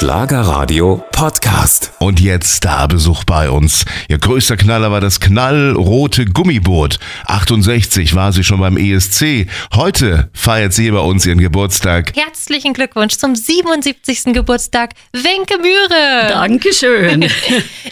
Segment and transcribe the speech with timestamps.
[0.00, 1.92] Schlagerradio Podcast.
[1.98, 3.84] Und jetzt Starbesuch bei uns.
[4.08, 6.98] Ihr größter Knaller war das knallrote Gummiboot.
[7.26, 9.46] 68 war sie schon beim ESC.
[9.74, 12.16] Heute feiert sie bei uns ihren Geburtstag.
[12.16, 14.32] Herzlichen Glückwunsch zum 77.
[14.32, 16.28] Geburtstag, Wenke Mühre.
[16.30, 17.28] Dankeschön.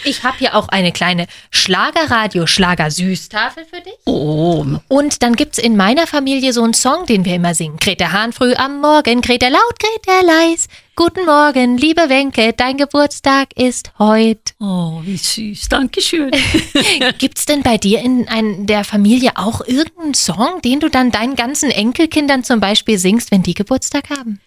[0.05, 3.95] Ich habe hier auch eine kleine Schlagerradio-Schlager-Süßtafel für dich.
[4.07, 7.77] Oh, Und dann gibt's in meiner Familie so einen Song, den wir immer singen.
[7.79, 10.69] Grete Hahn früh am Morgen, Grete laut, Grete leis.
[10.99, 14.53] Guten Morgen, liebe Wenke, dein Geburtstag ist heute.
[14.59, 15.69] oh, wie süß.
[15.69, 16.33] Dankeschön.
[17.19, 21.37] Gibt's denn bei dir in ein, der Familie auch irgendeinen Song, den du dann deinen
[21.37, 24.41] ganzen Enkelkindern zum Beispiel singst, wenn die Geburtstag haben?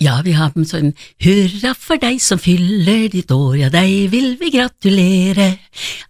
[0.00, 4.32] Ja, wir haben så en hurra for deg som fyller ditt år, ja, deg vil
[4.40, 5.46] vi gratulere.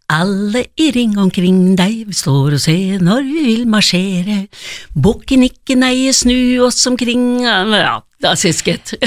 [0.08, 4.46] Alle i ring omkring deg, vi står og ser når vi vil marsjere.
[4.96, 8.98] Bukken ikke neie, snu oss omkring, ja, das ist geht.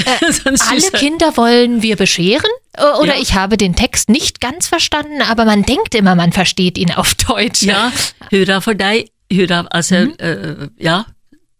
[0.44, 2.50] Ein Alle Kinder wollen wir bescheren?
[2.78, 3.22] O- Oder Ja.
[3.22, 7.14] ich habe den Text nicht ganz verstanden, aber man denkt immer, man versteht ihn auf
[7.14, 7.62] Deutsch.
[7.62, 7.90] Ja,
[8.30, 11.06] deg, hurra, also, äh, ja,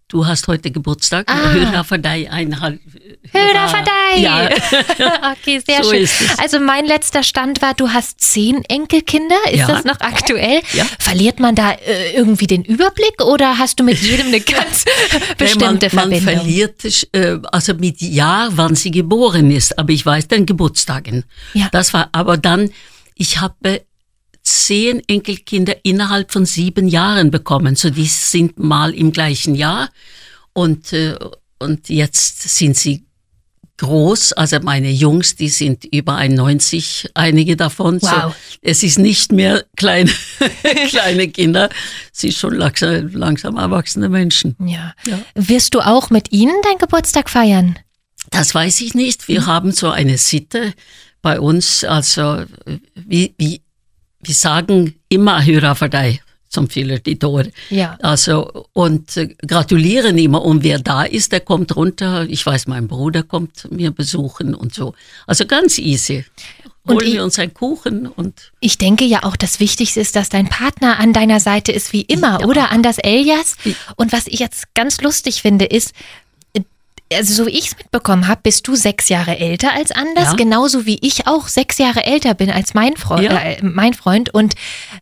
[0.08, 1.52] du hast heute Geburtstag, Ah.
[1.52, 2.80] hurra for deg, ein halb.
[3.32, 4.22] Hurra für dich!
[4.22, 4.48] Ja.
[5.32, 6.08] okay, sehr So schön.
[6.38, 9.36] Also mein letzter Stand war, du hast zehn Enkelkinder.
[9.50, 9.66] Ist Ja.
[9.66, 10.60] das noch aktuell?
[10.74, 10.86] Ja.
[11.00, 14.84] Verliert man da äh, irgendwie den Überblick oder hast du mit jedem eine ganz
[15.38, 16.34] bestimmte man, man Verbindung?
[16.44, 21.24] verliert es, äh, also mit Jahr, wann sie geboren ist, aber ich weiß den Geburtstagen.
[21.54, 21.68] Ja.
[21.72, 22.70] Das war, aber dann,
[23.16, 23.82] ich habe
[24.46, 29.90] zehn Enkelkinder innerhalb von sieben Jahren bekommen, so die sind mal im gleichen Jahr
[30.52, 31.16] und, äh,
[31.58, 33.04] und jetzt sind sie
[33.78, 38.00] groß, also meine Jungs, die sind über 91, einige davon.
[38.00, 38.10] Wow.
[38.10, 40.10] So, es ist nicht mehr kleine,
[40.88, 41.68] kleine Kinder,
[42.14, 44.56] es ist schon langsam, langsam erwachsene Menschen.
[44.60, 44.94] ja.
[45.06, 45.18] Ja.
[45.34, 47.78] Wirst du auch mit ihnen deinen Geburtstag feiern?
[48.30, 49.28] Das weiß ich nicht.
[49.28, 50.72] Wir haben so eine Sitte
[51.20, 52.44] bei uns, also
[52.94, 53.60] wie, wie,
[54.20, 57.50] wir sagen immer Hurra für dich zum Füller die Tore.
[57.70, 57.98] Ja.
[58.00, 62.24] Also und äh, gratulieren immer und wer da ist, der kommt runter.
[62.28, 64.94] Ich weiß, mein Bruder kommt mir besuchen und so.
[65.26, 66.24] Also ganz easy.
[66.84, 70.14] Und Holen ich- wir uns einen Kuchen und Ich denke ja auch, das Wichtigste ist,
[70.14, 72.46] dass dein Partner an deiner Seite ist wie immer, Ja.
[72.46, 72.70] oder?
[72.70, 73.56] Anders Elias.
[73.96, 75.92] Und was ich jetzt ganz lustig finde, ist,
[77.12, 80.32] also so wie ich es mitbekommen habe, bist du sechs Jahre älter als Anders, Ja.
[80.34, 83.24] genauso wie ich auch sechs Jahre älter bin als mein Freund.
[83.24, 83.38] Ja.
[83.38, 84.32] Äh, mein Freund.
[84.34, 84.54] Und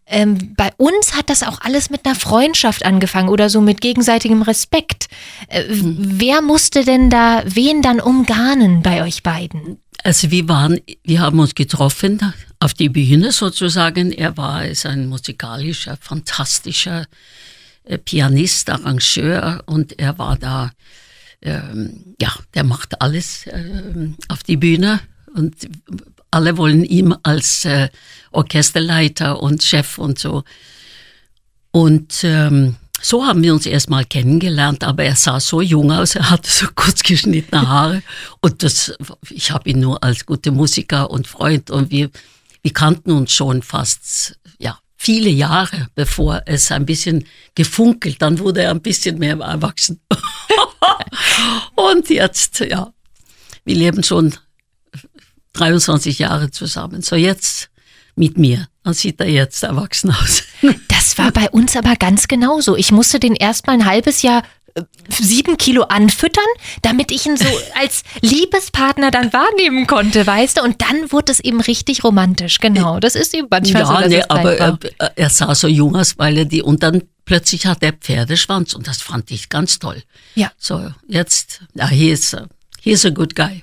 [0.07, 4.43] ähm, bei uns hat das auch alles mit einer Freundschaft angefangen oder so mit gegenseitigem
[4.43, 5.07] Respekt.
[5.49, 5.97] Äh, Hm.
[6.21, 9.79] Wer musste denn da wen dann umgarnen bei euch beiden?
[10.03, 12.21] Also wir waren, wir haben uns getroffen
[12.61, 14.13] auf die Bühne sozusagen.
[14.13, 17.07] Er war ist ein musikalischer, fantastischer
[17.85, 20.71] äh, Pianist, Arrangeur und er war da,
[21.45, 25.01] ähm, ja, der macht alles ähm, auf die Bühne
[25.35, 25.55] und
[26.31, 27.89] alle wollen ihm als äh,
[28.33, 30.43] Orchesterleiter und Chef und so.
[31.71, 36.31] Und ähm, so haben wir uns erstmal kennengelernt, aber er sah so jung aus, er
[36.31, 38.03] hatte so kurz geschnittene Haare
[38.41, 38.95] und das,
[39.29, 42.11] ich habe ihn nur als gute Musiker und Freund und wir,
[42.63, 48.63] wir kannten uns schon fast, ja, viele Jahre, bevor es ein bisschen gefunkelt, dann wurde
[48.63, 50.01] er ein bisschen mehr erwachsen.
[51.75, 52.93] und jetzt, ja,
[53.65, 54.35] wir leben schon
[55.55, 57.71] 23 Jahre zusammen, so jetzt
[58.17, 60.43] mit mir, dann sieht er jetzt erwachsen aus.
[60.89, 62.77] Das war bei uns aber ganz genauso.
[62.77, 64.43] Ich musste den erst mal ein halbes Jahr
[64.75, 66.45] äh, sieben Kilo anfüttern,
[66.83, 67.47] damit ich ihn so
[67.81, 70.63] als Liebespartner dann wahrnehmen konnte, weißt du?
[70.63, 72.59] Und dann wurde es eben richtig romantisch.
[72.59, 73.93] Genau, das ist eben manchmal so.
[73.93, 74.79] ja, nee, aber er,
[75.15, 78.87] er sah so jung aus, weil er die, und dann plötzlich hat er Pferdeschwanz und
[78.87, 80.03] das fand ich ganz toll.
[80.35, 80.51] Ja.
[80.59, 82.47] So, jetzt, ja, he is, a-
[82.81, 83.63] he is a good guy.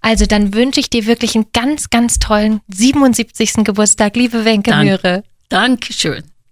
[0.00, 3.64] Also dann wünsche ich dir wirklich einen ganz, ganz tollen 77.
[3.64, 5.24] Geburtstag, liebe Wenke Dank- Möhre.
[5.48, 6.22] Dankeschön.